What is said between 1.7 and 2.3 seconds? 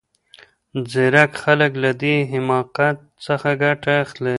له دې